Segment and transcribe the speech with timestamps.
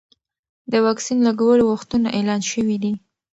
[0.71, 2.93] د واکسین لګولو وختونه اعلان شوي دي.